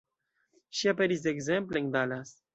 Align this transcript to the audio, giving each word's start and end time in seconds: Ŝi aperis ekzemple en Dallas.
Ŝi 0.79 0.89
aperis 0.93 1.29
ekzemple 1.33 1.81
en 1.85 1.95
Dallas. 1.99 2.35